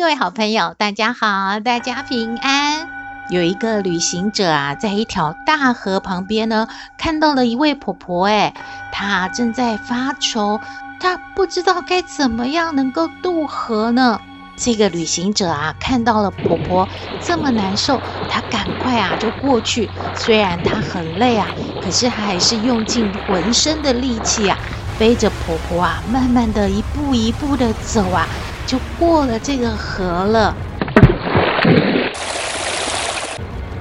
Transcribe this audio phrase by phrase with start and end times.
[0.00, 2.88] 各位好朋友，大家好，大家平安。
[3.28, 8.24] 有一个旅行者啊，在一条大河旁边呢，看到了一位婆婆。
[8.24, 8.54] 哎，
[8.90, 10.58] 她正在发愁，
[10.98, 14.18] 她不知道该怎么样能够渡河呢。
[14.56, 16.88] 这个旅行者啊，看到了婆婆
[17.20, 19.90] 这么难受，他赶快啊就过去。
[20.16, 21.46] 虽然他很累啊，
[21.84, 24.56] 可是他还是用尽浑身的力气啊，
[24.98, 28.26] 背着婆婆啊，慢慢的一步一步的走啊。
[28.70, 30.54] 就过了这个河了，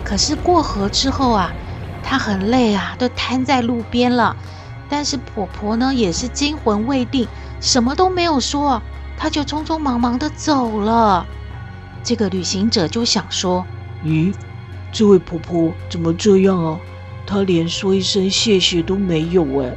[0.04, 1.52] 可是过河之后啊，
[2.02, 4.36] 她很累啊，都瘫在路边了。
[4.90, 7.28] 但是婆婆呢，也是惊魂未定，
[7.62, 8.82] 什么都没有说，
[9.16, 11.24] 她就匆匆忙忙的走了。
[12.02, 13.64] 这个旅行者就想说
[14.04, 14.34] ：“咦，
[14.92, 16.80] 这位婆婆怎么这样啊？
[17.28, 19.72] 她连说一声谢谢都没有哎，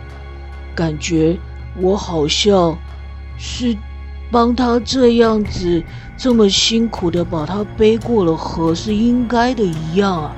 [0.74, 1.36] 感觉
[1.76, 2.78] 我好像
[3.36, 3.76] 是……”
[4.32, 5.84] 帮他这样子
[6.16, 10.32] 这么辛苦的把他背过了河是应该的一样啊！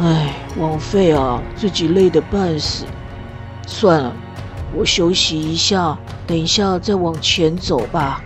[0.00, 2.84] 哎，枉费啊，自己累得半死。
[3.66, 4.12] 算了，
[4.76, 8.22] 我休息一下，等一下再往前走吧。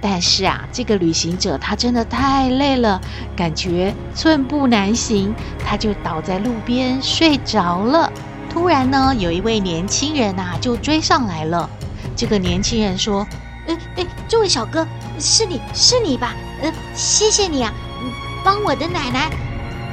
[0.00, 3.00] 但是啊，这个旅行者他真的太累了，
[3.34, 5.34] 感觉寸步难行，
[5.66, 8.12] 他就倒在路边睡着了。
[8.48, 11.68] 突然呢，有一位年轻人啊就追上来了。
[12.14, 13.26] 这个年轻人说。
[13.66, 14.86] 哎哎，这位小哥，
[15.18, 16.34] 是你是你吧？
[16.62, 17.72] 呃，谢谢你啊，
[18.44, 19.30] 帮我的奶奶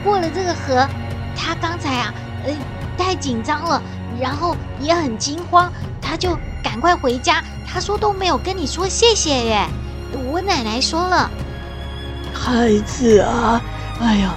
[0.03, 0.88] 过了这个河。
[1.36, 2.14] 她刚才啊，
[2.46, 2.53] 呃，
[2.97, 3.81] 太紧张了，
[4.19, 5.72] 然后也很惊慌，
[6.02, 7.44] 她就赶快回家。
[7.68, 9.68] 她说都没有跟你说谢谢耶。
[10.31, 11.30] 我奶奶说了，
[12.34, 13.62] 孩子啊，
[14.00, 14.34] 哎呀，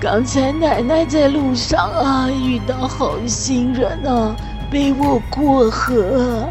[0.00, 4.34] 刚才奶奶在路上啊，遇到好心人啊，
[4.70, 6.48] 背我过河。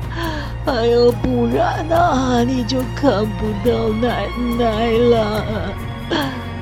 [0.66, 5.44] 哎呦，不然啊，你就看不到奶奶了。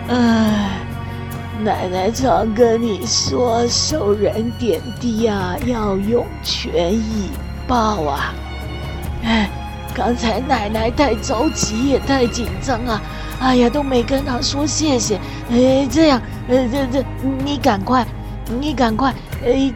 [0.08, 0.70] 哎，
[1.64, 7.30] 奶奶常跟你说，受人点滴啊，要用权以
[7.68, 8.34] 报啊。
[9.24, 9.48] 哎，
[9.94, 13.00] 刚才奶奶太着急，也太紧张啊。
[13.40, 15.20] 哎呀，都没跟她说谢谢。
[15.52, 17.06] 哎，这样，呃，这这，
[17.46, 18.04] 你赶快，
[18.60, 19.14] 你赶快，
[19.46, 19.72] 哎。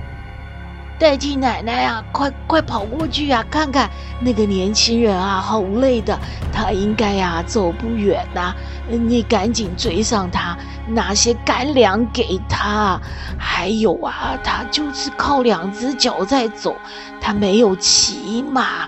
[0.97, 3.43] 代替奶奶啊，快快跑过去啊！
[3.51, 3.89] 看看
[4.21, 6.17] 那个年轻人啊，好累的，
[6.53, 8.55] 他应该呀、啊、走不远呐、啊。
[8.87, 10.57] 你赶紧追上他，
[10.87, 12.99] 拿些干粮给他。
[13.37, 16.77] 还有啊，他就是靠两只脚在走，
[17.19, 18.87] 他没有骑马，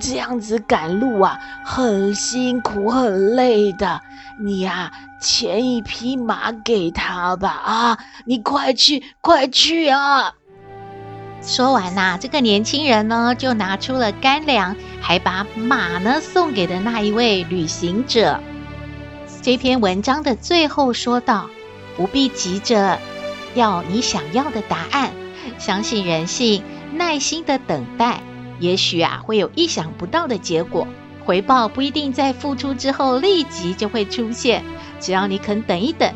[0.00, 4.00] 这样子赶路啊，很辛苦很累的。
[4.40, 7.48] 你呀、啊，牵一匹马给他吧！
[7.50, 10.32] 啊，你快去快去啊！
[11.46, 18.40] 说完呐，这个年轻人呢，就拿出了干粮，还把马呢送给了那一位旅行者。
[19.42, 21.50] 这篇文章的最后说道
[21.98, 22.98] ：“不必急着
[23.54, 25.10] 要你想要的答案，
[25.58, 26.62] 相信人性，
[26.94, 28.20] 耐心的等待，
[28.58, 30.88] 也许啊会有意想不到的结果。
[31.26, 34.64] 回报不一定在付出之后立即就会出现，
[34.98, 36.10] 只要你肯等一等，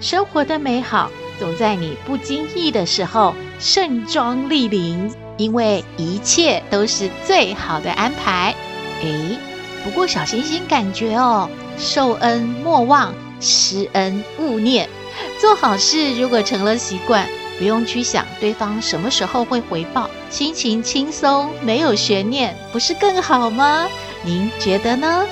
[0.00, 8.54] 生活的美好。”总在你不经意的时候盛装莅临，因为一切都是最好的安排。
[9.00, 9.38] 诶，
[9.82, 14.86] 不过小星星感觉哦，受恩莫忘，施恩勿念。
[15.40, 17.26] 做好事如果成了习惯，
[17.58, 23.88] 不用去想对方什么时候会回报，心情轻松，没有悬念，不是更好吗？
[24.22, 25.26] 您觉得呢？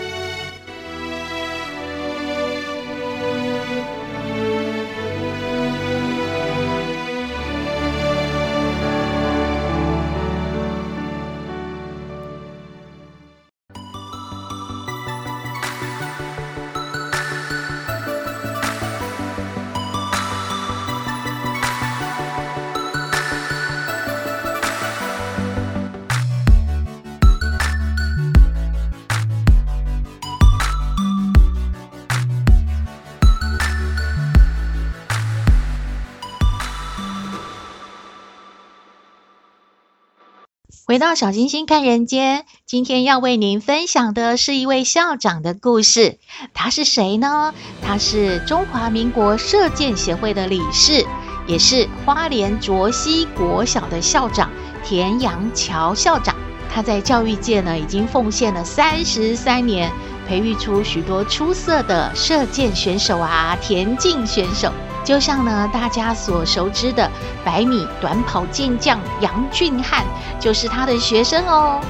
[40.98, 46.18] 回到小星星看人间，今天要为您分享的是一位校长的故事。
[46.54, 47.54] 他是谁呢？
[47.80, 51.06] 他是中华民国射箭协会的理事，
[51.46, 54.50] 也是花莲卓溪国小的校长
[54.84, 56.34] 田阳桥校长。
[56.68, 59.92] 他在教育界呢，已经奉献了三十三年，
[60.26, 64.72] 培育出许多出色的射箭选手啊，田径选手。
[65.08, 67.10] 就像呢，大家所熟知的
[67.42, 70.04] 百米短跑健将杨俊翰，
[70.38, 71.80] 就是他的学生哦。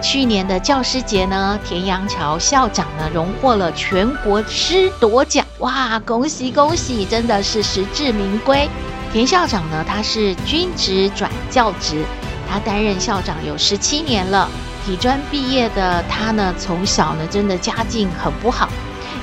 [0.00, 8.66] 去年的教师节呢，田阳桥校长呢荣获了全国师铎奖，哇，恭喜恭喜，真的是实至名归。
[9.12, 12.02] 田校长呢，他是军职转教职，
[12.50, 14.48] 他担任校长有十七年了。
[14.86, 18.70] 体专毕业的他呢，从小呢真的家境很不好。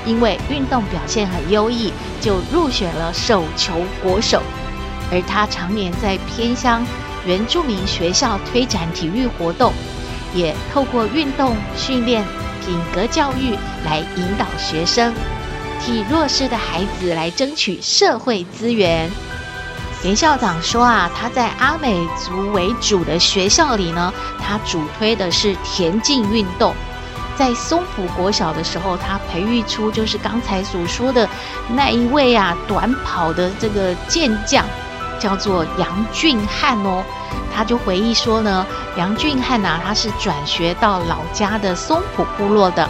[0.06, 4.42] 因为运动表现很优异，就入选了手球国手。
[5.12, 6.84] 而他常年在偏乡
[7.26, 9.72] 原住民学校推展体育活动，
[10.34, 12.24] 也透过运动训练、
[12.64, 15.12] 品格教育来引导学生，
[15.80, 19.10] 替弱势的孩子来争取社会资源。
[20.02, 26.74] 田校长说啊，他在阿美族为主的学校里呢，他主推的是田径运动。
[27.36, 31.28] 在松浦国小的时候，他培育出就是刚才所说的
[31.68, 34.64] 那一位啊，短跑的这个健将，
[35.18, 37.02] 叫做杨俊翰哦。
[37.54, 38.66] 他就回忆说呢，
[38.96, 42.88] 杨俊翰呐、他是转学到老家的松浦部落的。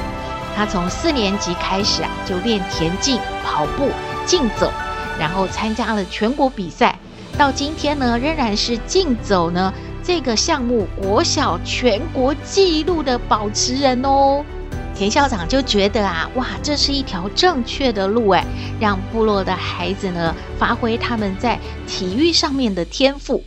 [0.57, 3.91] 他从四年级开始啊，就练田径、跑步、
[4.25, 4.71] 竞走，
[5.19, 6.97] 然后参加了全国比赛，
[7.37, 9.73] 到今天呢，仍然是竞走呢。
[10.07, 14.45] 这个项目国小全国纪录的保持人哦，
[14.95, 18.45] 田校长就觉得啊，哇，这是一条正确的路哎，
[18.79, 23.43] 让部落的孩子呢发挥他们在体育上面的天赋。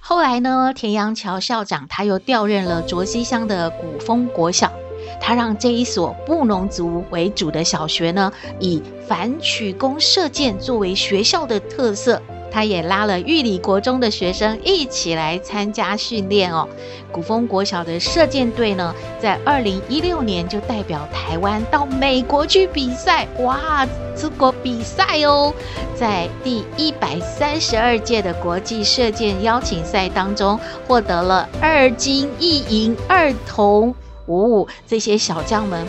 [0.00, 4.72] 后来呢，田阳桥校长他又调任了卓溪乡的古风国小，
[5.20, 12.22] 他让这一所布农族为主的小学呢，以反曲弓射箭作为学校的特色。
[12.54, 16.68] 他也拉了玉里国中的学生一起来参加训练哦。
[17.10, 23.84] 古风国小的射箭队呢，在二零一六年就代表台湾到美国去比赛，哇，
[24.16, 25.52] 出国比赛哦！
[25.96, 30.56] 在第一百三十二届的国际射箭邀请赛当中，
[30.86, 33.92] 获得了二金一银二铜。
[34.26, 35.84] 哦，这些小将们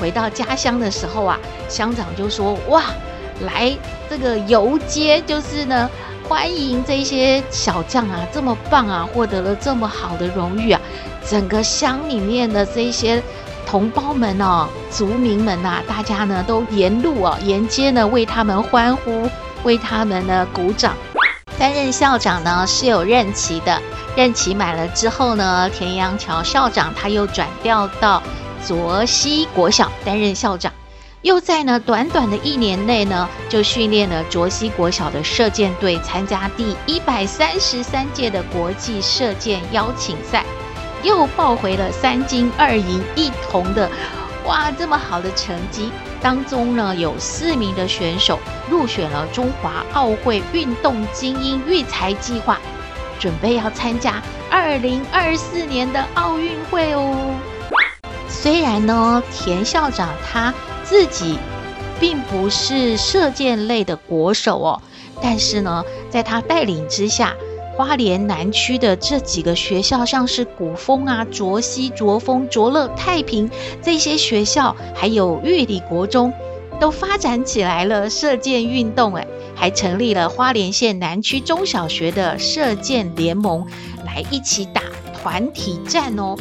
[0.00, 1.38] 回到家乡的时候啊，
[1.68, 2.86] 乡长就说：哇，
[3.42, 3.72] 来
[4.10, 5.88] 这个游街就是呢。
[6.28, 10.80] 欢迎这些小将啊，这么棒啊，获得了这么好的荣誉啊！
[11.26, 13.22] 整个乡里面的这些
[13.66, 19.26] 同胞们哦，族民们呐，大家呢都沿路哦，沿街呢为他们欢呼，
[19.62, 20.94] 为他们呢鼓掌。
[21.58, 23.80] 担任校长呢是有任期的，
[24.14, 28.22] 任期满了之后呢，田阳桥校长他又转调到
[28.66, 30.70] 卓溪国小担任校长。
[31.22, 40.44] 又在呢短短的一年内呢，就训练了卓西国小的射箭队，参加第一百三十三届的国际射箭邀请赛，
[41.02, 43.90] 又抱回了三金二银一铜的，
[44.46, 45.90] 哇，这么好的成绩！
[46.22, 48.38] 当中呢，有四名的选手
[48.70, 52.60] 入选了中华奥会运动精英育才计划，
[53.18, 57.34] 准备要参加二零二四年的奥运会哦。
[58.28, 60.54] 虽然呢，田校长他。
[60.88, 61.38] 自己
[62.00, 64.80] 并不是射箭类的国手哦，
[65.20, 67.34] 但是呢，在他带领之下，
[67.76, 73.50] 花莲南区的这几个学校，像是古风啊、卓西、卓丰、卓乐、太平
[73.82, 76.32] 这些学校，还有玉里国中，
[76.80, 79.14] 都发展起来了射箭运动。
[79.14, 83.66] 哎，还成立了花莲县南区中小学的射箭联盟，
[84.06, 84.80] 来一起打
[85.12, 86.34] 团体战哦。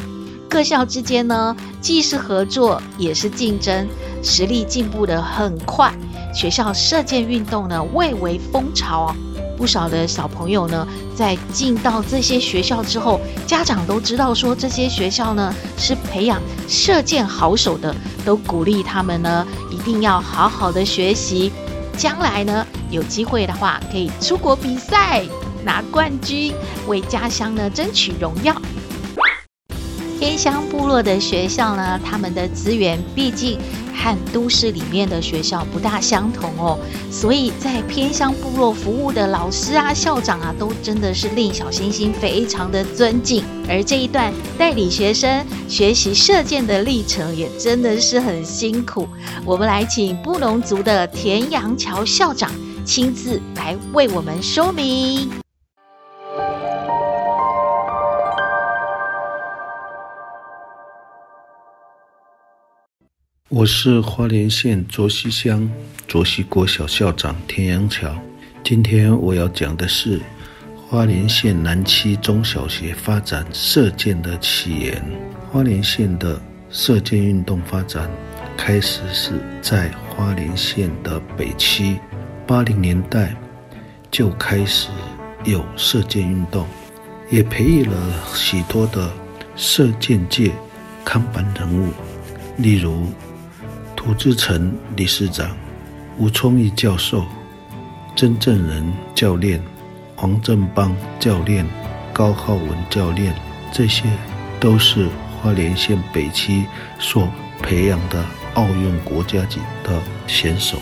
[0.50, 3.88] 各校之间呢，既是合作，也是竞争。
[4.24, 5.94] 实力进步得很快，
[6.34, 9.16] 学校射箭运动呢蔚为风潮啊！
[9.58, 21.52] 不少的小朋友呢，在进到这些学校之后，家长都知道说这些学校呢是培养射箭好手的，都鼓励他们呢一定要好好的学习，
[21.96, 25.24] 将来呢有机会的话可以出国比赛
[25.64, 26.54] 拿冠军，
[26.88, 28.56] 为家乡呢争取荣耀。
[30.28, 33.58] 偏乡部落的学校呢，他们的资源毕竟。
[34.00, 36.78] 和都市里面的学校不大相同哦，
[37.10, 43.44] 所以在偏乡部落服务的老师啊、校长啊，都真的是令小星星非常的尊敬。
[43.68, 49.08] 而这一段代理学生学习射箭的历程，也真的是很辛苦。
[49.44, 52.52] 我们来请布农族的田阳桥校长
[52.86, 55.47] 亲自来为我们说明。
[63.50, 65.72] 我是花莲县卓溪乡
[66.06, 68.14] 卓溪国小校长田阳桥。
[68.62, 70.20] 今天我要讲的是
[70.76, 75.02] 花莲县南七中小学发展射箭的起源。
[75.50, 78.12] 花莲县的射箭运动发展
[78.58, 81.98] 开始是在花莲县的北区，
[82.46, 83.34] 八零年代
[84.12, 84.90] 就开始
[85.46, 86.68] 有射箭运动，
[87.32, 87.96] 也培育了
[88.36, 89.10] 许多的
[89.56, 90.52] 射箭界
[91.06, 91.94] 看板人物，
[92.58, 93.08] 例如。
[93.98, 95.58] 涂志成理事长、
[96.20, 97.26] 吴聪义教授、
[98.16, 99.62] 曾正仁教练、
[100.16, 101.66] 黄正邦教练、
[102.14, 103.34] 高浩文教练，
[103.74, 104.04] 这些
[104.60, 105.10] 都是
[105.42, 106.64] 花莲县北区
[107.00, 107.28] 所
[107.64, 108.24] 培养的
[108.54, 110.78] 奥运国家级的选手。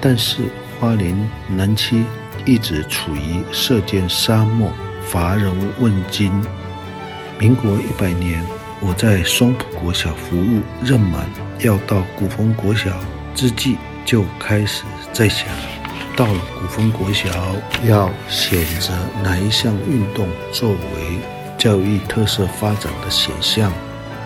[0.00, 0.42] 但是
[0.78, 1.14] 花莲
[1.48, 2.04] 南区
[2.46, 6.32] 一直处于射箭沙漠，乏人问津。
[7.40, 8.46] 民国一百年，
[8.86, 11.26] 我在松浦国小服务任满。
[11.60, 12.90] 要到古风国小
[13.34, 15.48] 之际，就开始在想，
[16.14, 17.30] 到了古风国小
[17.88, 21.18] 要选择哪一项运动作为
[21.56, 23.72] 教育特色发展的选项。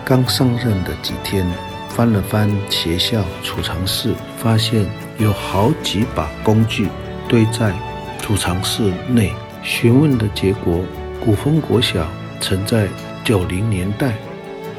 [0.03, 1.49] 刚上任的几天，
[1.87, 4.85] 翻了翻学校储藏室，发现
[5.19, 6.89] 有好几把工具
[7.29, 7.73] 堆在
[8.21, 9.31] 储藏室内。
[9.63, 10.83] 询问的结果，
[11.23, 12.05] 古风国小
[12.41, 12.89] 曾在
[13.23, 14.13] 九零年代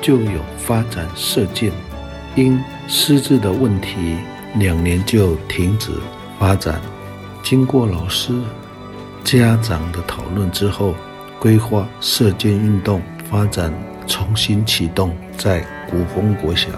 [0.00, 1.70] 就有发展射箭。
[2.36, 4.16] 因师资的问题，
[4.54, 5.90] 两年就停止
[6.38, 6.80] 发展。
[7.42, 8.32] 经过老师、
[9.24, 10.94] 家长的讨论之后，
[11.38, 13.72] 规划射箭运动发展
[14.06, 16.68] 重新启动在古风国小。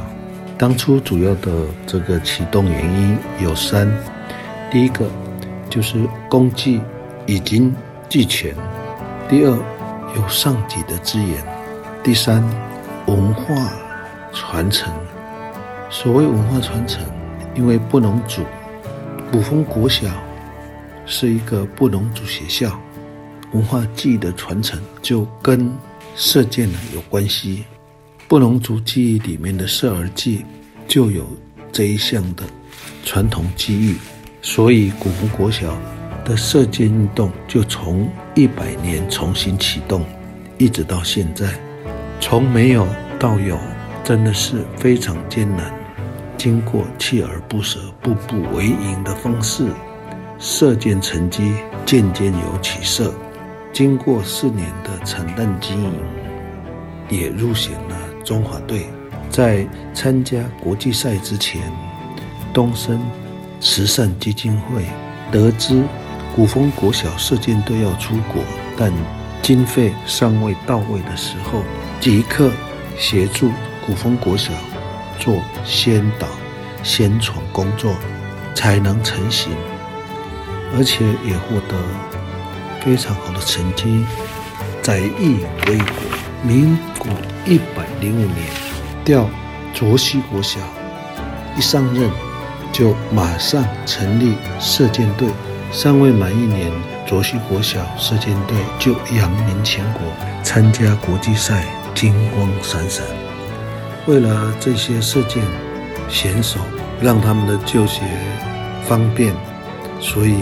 [0.56, 1.50] 当初主要的
[1.86, 3.90] 这个启动原因有三：
[4.70, 5.10] 第一个
[5.68, 5.98] 就是
[6.30, 6.80] 工具
[7.26, 7.74] 已经
[8.08, 8.54] 俱全；
[9.28, 9.50] 第二
[10.16, 11.42] 有上级的资源；
[12.02, 12.42] 第三
[13.12, 13.70] 文化
[14.32, 14.90] 传承。
[15.90, 17.04] 所谓文化传承，
[17.54, 18.42] 因为布农族
[19.30, 20.08] 古风国小
[21.04, 22.80] 是一个布农族学校，
[23.52, 25.70] 文化技艺的传承就跟
[26.16, 27.64] 射箭呢有关系。
[28.28, 30.46] 布农族记忆里面的射而祭
[30.88, 31.26] 就有
[31.70, 32.44] 这一项的
[33.04, 33.96] 传统技艺，
[34.40, 35.76] 所以古风国小
[36.24, 40.02] 的射箭运动就从一百年重新启动，
[40.56, 41.52] 一直到现在，
[42.18, 42.86] 从没有
[43.22, 43.56] 道友，
[44.02, 45.72] 真的是非常艰难。
[46.36, 49.68] 经过锲而不舍、步步为营的方式，
[50.40, 51.54] 射箭成绩
[51.86, 53.14] 渐渐有起色。
[53.72, 55.92] 经过四年的惨淡经营，
[57.08, 58.88] 也入选了中华队。
[59.30, 59.64] 在
[59.94, 61.62] 参加国际赛之前，
[62.52, 62.98] 东森
[63.60, 64.84] 慈善基金会
[65.30, 65.80] 得知
[66.34, 68.42] 古风国小射箭队要出国，
[68.76, 68.92] 但
[69.40, 71.62] 经费尚未到位的时候，
[72.00, 72.50] 即刻
[72.98, 73.50] 协助
[73.86, 74.52] 古风国小。
[75.18, 76.26] 做先导、
[76.82, 77.94] 宣传工作
[78.56, 79.52] 才能成型，
[80.74, 81.76] 而且也获得
[82.80, 84.04] 非常好的成绩，
[84.82, 85.86] 载誉归国。
[86.42, 87.08] 民国
[87.46, 88.34] 一百零五年
[89.04, 89.28] 调
[89.72, 90.58] 卓西国小，
[91.56, 92.10] 一上任
[92.72, 95.28] 就马上成立射箭队，
[95.70, 96.72] 尚未满一年，
[97.06, 100.02] 卓西国小射箭队就扬名全国，
[100.42, 103.04] 参加国际赛，金光闪闪。
[104.06, 105.42] 为了这些射箭
[106.08, 106.58] 选手，
[107.00, 108.02] 让他们的就学
[108.84, 109.34] 方便，
[110.00, 110.34] 所以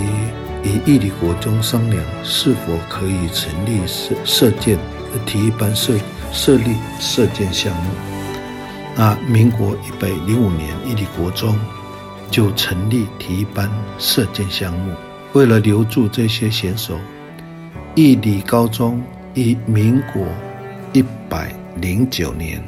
[0.63, 4.79] 与义理国中商量是否可以成立射射箭
[5.27, 5.95] 体育班设
[6.33, 7.91] 设立射箭项目。
[8.97, 11.59] 那民国一百零五年，义理国中
[12.31, 14.95] 就成立体育班射箭项目。
[15.33, 16.99] 为了留住这些选手，
[17.95, 19.03] 义理高中
[19.35, 20.27] 以民国
[20.93, 22.63] 一百零九年。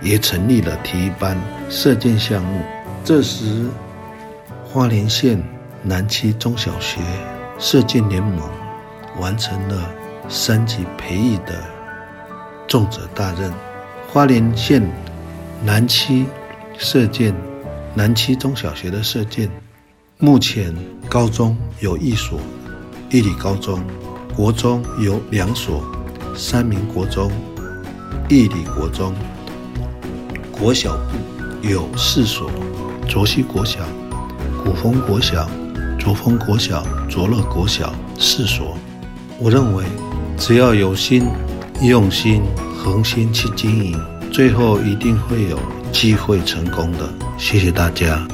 [0.00, 1.36] 也成立了体育班
[1.68, 2.62] 射箭项目。
[3.04, 3.66] 这时，
[4.64, 5.42] 花莲县
[5.82, 7.00] 南七中小学
[7.58, 8.48] 射箭联盟
[9.18, 9.90] 完成了
[10.28, 11.60] 三级培育的
[12.68, 13.52] 重责大任。
[14.08, 14.82] 花莲县
[15.64, 16.26] 南七
[16.78, 17.34] 射箭
[17.94, 19.50] 南七中小学的射箭，
[20.18, 20.72] 目前
[21.08, 22.38] 高中有一所，
[23.10, 23.80] 义理高中；
[24.36, 25.82] 国中有两所，
[26.36, 27.32] 三民国中、
[28.28, 29.14] 义理国中。
[30.50, 30.98] 国小
[31.62, 32.50] 有四所：
[33.08, 33.80] 卓西国小、
[34.64, 35.48] 古风国小、
[35.98, 38.76] 卓丰国小、卓乐国小四所。
[39.38, 39.84] 我认为，
[40.36, 41.28] 只要有心、
[41.80, 42.42] 用心、
[42.76, 44.00] 恒心去经营，
[44.32, 45.58] 最后一定会有
[45.92, 47.08] 机会成功的。
[47.38, 48.26] 谢谢大家。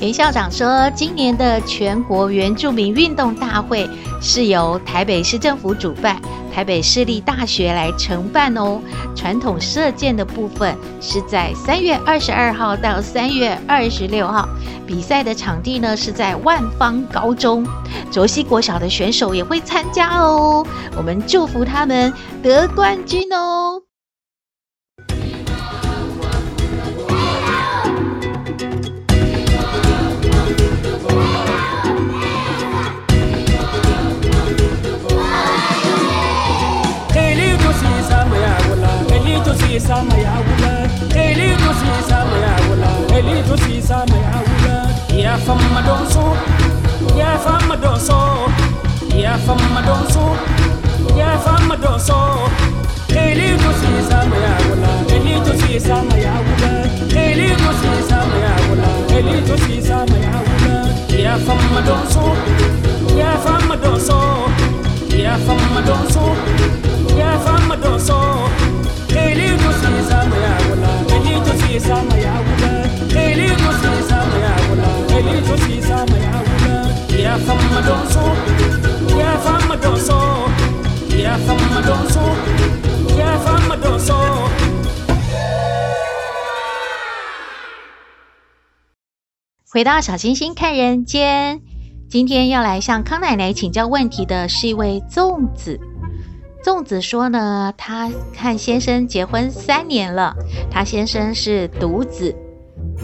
[0.00, 3.88] 严校长说，今年的全国原住民运动大会
[4.20, 6.20] 是由台北市政府主办，
[6.54, 8.80] 台北市立大学来承办哦。
[9.16, 14.48] 传统射箭的部分是在三月二十二号到三月二十六号，
[14.86, 17.66] 比赛的场地呢是在万芳高中，
[18.12, 20.64] 卓西国小的选手也会参加哦。
[20.96, 23.87] 我们祝福他们得冠军哦。
[39.78, 40.66] 西沙玛雅乌拉，
[41.14, 45.16] 黑里多西沙玛雅乌拉，黑里多西沙玛雅乌拉。
[45.16, 46.18] 呀法玛东苏，
[47.16, 48.12] 呀法玛东苏，
[49.16, 50.18] 呀法玛东苏，
[51.16, 52.12] 呀法玛东苏。
[53.10, 54.58] 黑里多西沙玛雅
[89.70, 91.60] 回到小星星看人间，
[92.08, 95.78] 今天要来向康奶奶请教问题的是一位粽子。
[96.64, 100.34] 粽子说呢，她看先生结婚三年了，
[100.70, 102.34] 她先生是独子。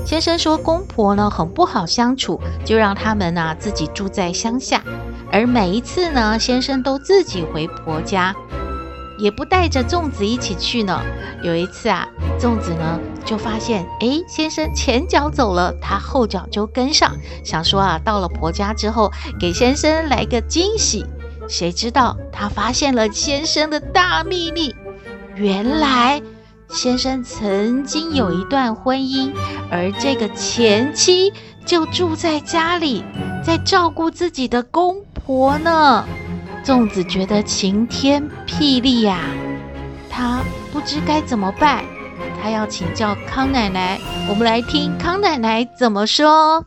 [0.05, 4.83] 先生说公婆呢很不好相处，就让他们呢自己住在乡下。
[5.31, 8.35] 而每一次呢，先生都自己回婆家，
[9.19, 11.01] 也不带着粽子一起去呢。
[11.43, 12.09] 有一次啊，
[12.39, 21.07] 粽子呢就发现，哎，先生前脚走了，他后脚就跟上，想说啊，到了婆家之后，给先生来个惊喜。
[21.49, 24.75] 谁知道他发现了先生的大秘密？
[25.37, 26.23] 原来
[26.69, 29.33] 先生曾经有一段婚姻，
[29.71, 31.33] 而这个前妻
[31.65, 33.05] 就住在家里，
[33.45, 36.05] 在照顾自己的公婆呢。
[36.65, 39.21] 粽子觉得晴天霹雳呀，
[40.09, 40.41] 他
[40.73, 41.85] 不知该怎么办，
[42.43, 44.01] 他要请教康奶奶。
[44.29, 46.65] 我们来听康奶奶怎么说。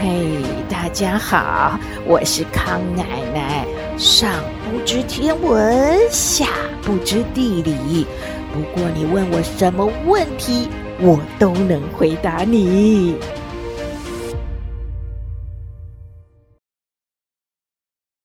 [0.00, 0.41] 嘿
[0.92, 3.02] 家好，我是康奶
[3.32, 3.66] 奶。
[3.96, 4.30] 上
[4.62, 6.46] 不知天文，下
[6.82, 8.06] 不知地理。
[8.52, 10.68] 不过你问我什么问题，
[11.00, 13.16] 我都能回答你。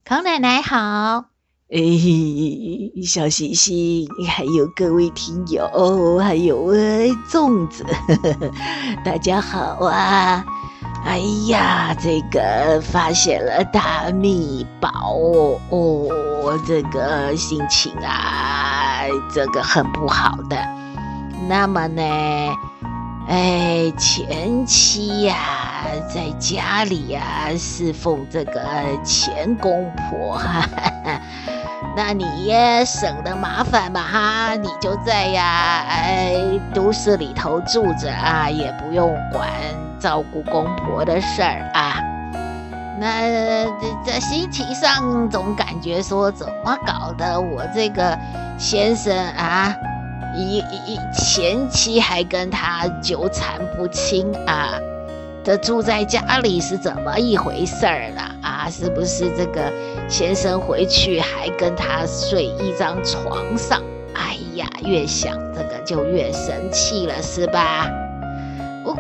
[0.04, 1.26] 康奶奶好，
[1.70, 1.80] 哎，
[3.06, 6.74] 小星星，还有各位听友，还有
[7.30, 8.52] 粽子，呵呵，
[9.06, 10.46] 大家好啊。
[11.06, 14.90] 哎呀，这个发现了大秘宝
[15.70, 20.58] 哦，这个心情啊，这个很不好的。
[21.48, 22.04] 那么呢，
[23.30, 25.36] 哎，前妻呀，
[26.14, 27.22] 在家里呀
[27.58, 28.62] 侍奉这个
[29.04, 30.62] 前公婆，哈
[31.06, 31.22] 哈，
[31.96, 36.36] 那你也省得麻烦嘛哈，你就在呀，哎，
[36.74, 39.50] 都市里头住着啊，也不用管。
[40.00, 42.00] 照顾公婆的事儿啊，
[43.00, 47.40] 那这这心情上总感觉说怎么搞的？
[47.40, 48.18] 我这个
[48.58, 49.76] 先生啊，
[50.36, 54.80] 一一前妻还跟他纠缠不清啊，
[55.44, 58.70] 这住在家里是怎么一回事儿了啊？
[58.70, 59.72] 是不是这个
[60.10, 63.82] 先生回去还跟他睡一张床上？
[64.16, 67.88] 哎呀，越想这个就越生气了，是吧？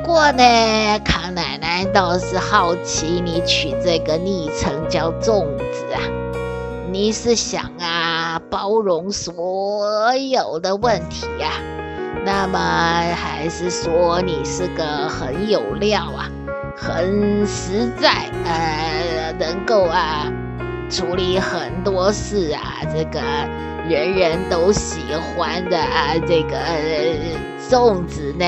[0.07, 5.99] 不过呢，康奶奶倒是好奇，你取这个昵称叫粽子啊，
[6.89, 11.51] 你是想啊包容所有的问题呀？
[12.25, 16.31] 那么还是说你是个很有料啊，
[16.77, 20.31] 很实在，呃，能够啊
[20.89, 23.19] 处理很多事啊，这个
[23.89, 25.01] 人人都喜
[25.35, 26.57] 欢的啊，这个
[27.69, 28.45] 粽子呢？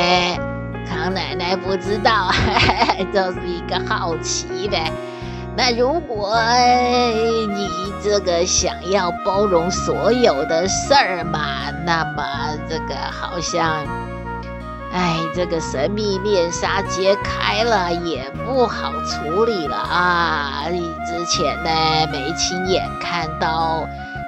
[0.89, 2.31] 康奶奶不知道，
[3.13, 4.91] 就是一个好奇呗。
[5.55, 6.37] 那如果
[7.49, 7.69] 你
[8.01, 12.23] 这个想要包容所有的事儿嘛，那么
[12.67, 13.85] 这个好像，
[14.93, 20.63] 哎，这个神秘面纱揭开了也不好处理了啊。
[20.71, 21.69] 你之前呢
[22.11, 23.85] 没亲眼看到，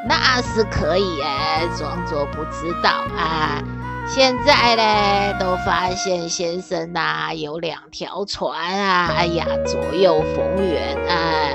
[0.10, 3.62] 那是可以哎，装作不知道啊。
[4.08, 11.50] 现在呢，都发现先生呐、有两条船啊，哎呀，左右逢源啊。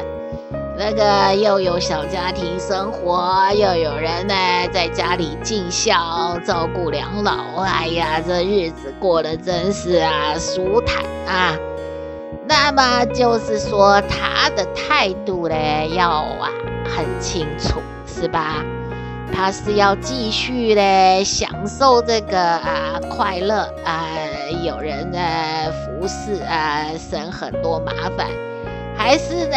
[0.78, 4.34] 那个又有小家庭生活，又有人呢
[4.72, 11.56] 在家里尽孝照顾两老，哎呀，这日子过得真是啊舒坦啊。
[12.48, 15.56] 那么就是说，他的态度呢
[15.94, 16.50] 要啊
[16.84, 18.62] 很清楚，是吧？
[19.32, 24.08] 他是要继续的享受这个啊快乐啊，
[24.64, 25.18] 有人呢
[25.70, 28.28] 服侍啊，省很多麻烦。
[28.96, 29.56] 还是呢，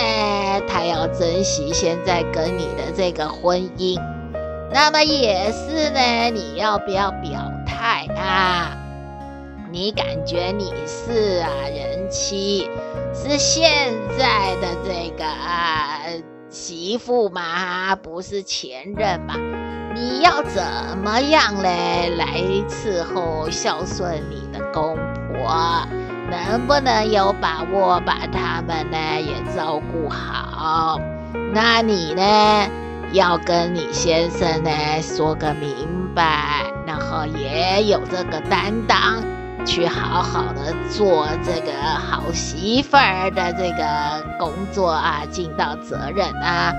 [0.67, 3.97] 他要珍惜现在跟你的这个婚姻，
[4.73, 8.75] 那么也是呢，你要不要表态啊？
[9.71, 12.69] 你感觉你是啊人妻，
[13.13, 15.99] 是现在的这个啊
[16.49, 19.35] 媳妇嘛，不是前任嘛？
[19.93, 20.63] 你要怎
[21.03, 22.25] 么样嘞来
[22.67, 24.95] 伺候孝顺你的公
[25.27, 25.85] 婆？
[26.29, 30.99] 能不能有把握把他们呢也照顾好？
[31.53, 32.69] 那你呢
[33.11, 35.69] 要跟你先生呢说个明
[36.15, 39.23] 白，然后也有这个担当，
[39.65, 46.73] 去好好的做这个好媳妇儿的这个工作啊，尽到责任啊。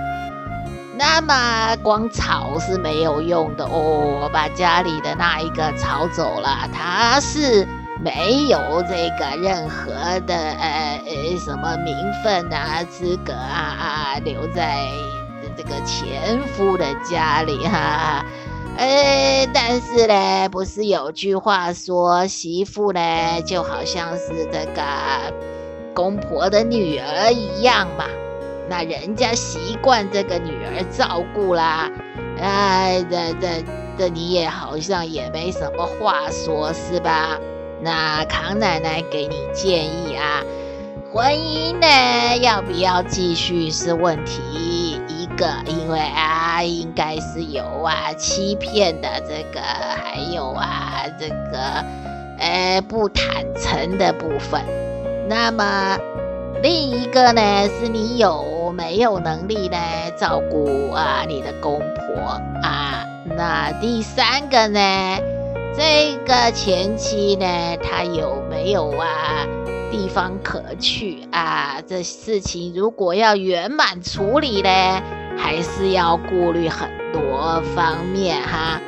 [0.97, 7.67] 那么光吵是没有用的哦，我把家里的那一个吵走了，他是。
[8.03, 14.87] 没有这个任何的呃呃什么名分啊资格啊啊留在
[15.55, 18.25] 这个前夫的家里哈、啊，
[18.81, 24.83] 呃但是呢不是有句话说媳妇呢就好像是这个
[25.95, 28.07] 公婆的女儿一样嘛，
[28.71, 31.91] 那人家习惯这个女儿照顾啦，
[32.41, 33.49] 哎这这
[33.99, 37.39] 这你也好像也没什么话说是吧？
[37.83, 40.43] 那康奶奶给你建议啊，
[41.13, 44.90] 婚姻呢要不要继续是问题
[45.41, 51.83] 个，因为啊应该是有啊欺骗的这个，还有啊这个
[52.39, 53.27] 呃不坦
[53.57, 54.61] 诚的部分。
[55.31, 55.97] 那么
[56.63, 57.41] 另一个呢
[57.81, 59.79] 是你有没有能力呢
[60.19, 63.07] 照顾啊你的公婆啊？
[63.37, 64.79] 那第三个呢？
[65.77, 67.47] 这个前妻呢，
[67.81, 69.47] 他有没有啊
[69.91, 71.83] 地方可去啊？
[71.87, 75.03] 这事情如果要圆满处理呢，
[75.37, 78.81] 还是要顾虑很多方面哈。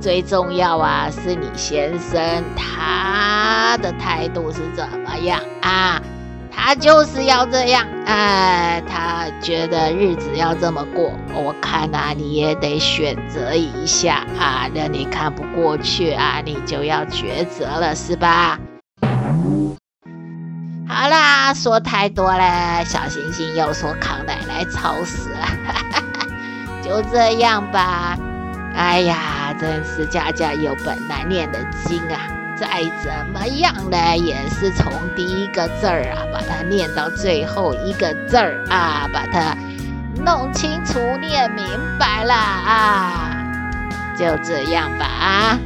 [0.00, 6.02] 最重要啊，是你先生他的态度是怎么样啊？
[6.54, 18.58] 他就是要这样，哎，他觉得日子要这么过，我看呐、啊，你也得选择一下啊，那你看不过去啊，你就要抉择了，是吧？
[20.94, 25.46] 好啦，说太多了，小星星又说康奶奶吵死了，
[26.84, 28.16] 就这样吧。
[28.76, 32.20] 哎呀，真是家家有本难念的经啊。
[32.56, 32.68] 再
[33.02, 39.56] 怎么样呢，也是从第一个字儿啊，把它念到最后一个字儿啊，把它
[40.22, 41.64] 弄清楚、念明
[41.98, 43.36] 白了啊，
[44.16, 45.58] 就这样吧啊。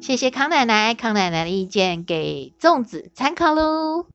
[0.00, 4.06] 谢谢康奶奶，康奶奶的意见给粽子参考喽。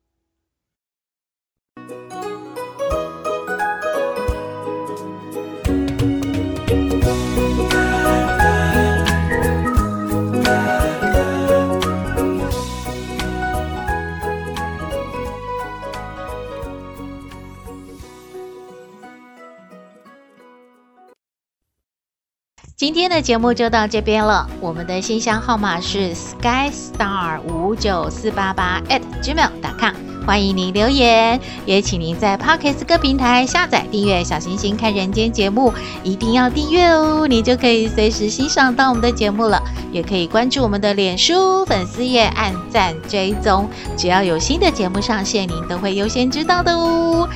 [22.77, 24.49] 今天的节目就到这边了。
[24.59, 29.95] 我们的信箱号码是 skystar 五九四八八 at gmail.com，
[30.27, 39.63] 欢迎您留言，也请您在 Podcast 各平台下载订阅《小星星看人间》节目，一定要订阅哦，你就可以随时欣赏到我们的节目了。
[39.93, 47.29] 也可以关注我们的脸书粉丝页，按赞追踪，只要有新的节目上线，您都会优先知道的哦。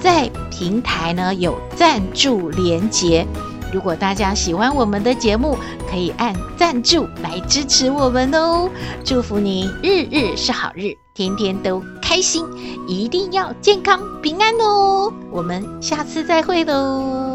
[0.00, 3.26] 在平台呢有赞助连结。
[3.72, 5.56] 如果大家喜欢我们的节目，
[5.90, 8.68] 可以按赞助来支持我们哦。
[9.04, 12.44] 祝福你日日是好日，天天都开心，
[12.86, 15.12] 一定要健康平安哦。
[15.30, 17.27] 我们下次再会喽。